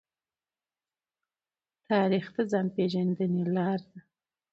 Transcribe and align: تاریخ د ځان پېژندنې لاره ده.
تاریخ 1.89 2.25
د 2.35 2.37
ځان 2.51 2.65
پېژندنې 2.75 3.43
لاره 3.55 3.85
ده. 3.91 3.99